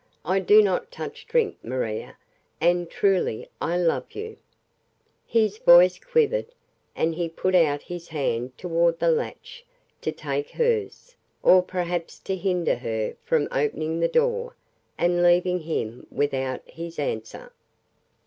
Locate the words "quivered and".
5.99-7.13